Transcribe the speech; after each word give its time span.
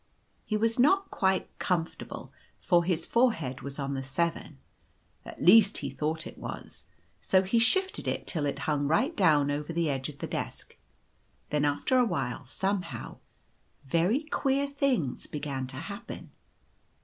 He 0.45 0.57
was 0.57 0.79
not 0.79 1.11
quite 1.11 1.47
comfortable, 1.59 2.33
for 2.59 2.83
his 2.83 3.05
forehead 3.05 3.61
was 3.61 3.77
on 3.77 3.93
the 3.93 4.01
7, 4.01 4.57
at 5.23 5.39
least 5.43 5.77
he 5.77 5.91
thought 5.91 6.25
it 6.25 6.39
was; 6.39 6.85
so 7.21 7.43
he 7.43 7.59
shifted 7.59 8.07
it 8.07 8.25
till 8.25 8.47
it 8.47 8.57
hung 8.65 8.87
right 8.87 9.15
down 9.15 9.51
over 9.51 9.71
the 9.71 9.91
edge 9.91 10.09
of 10.09 10.17
the 10.17 10.25
desk. 10.25 10.75
Then, 11.51 11.65
after 11.65 11.99
a 11.99 12.05
while, 12.05 12.47
somehow, 12.47 13.19
very 13.85 14.23
queer 14.23 14.65
things 14.65 15.27
began 15.27 15.67
to 15.67 15.77
happen. 15.77 16.31